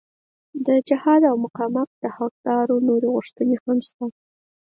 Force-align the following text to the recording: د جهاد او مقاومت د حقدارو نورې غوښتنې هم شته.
د 0.65 0.67
جهاد 0.87 1.21
او 1.31 1.35
مقاومت 1.45 1.89
د 2.03 2.05
حقدارو 2.17 2.75
نورې 2.87 3.07
غوښتنې 3.15 3.55
هم 3.63 3.77
شته. 3.87 4.05